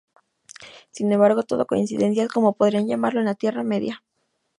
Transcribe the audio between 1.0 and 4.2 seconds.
embargo, todo "coincidencias", como podrían llamarlo en la Tierra Media.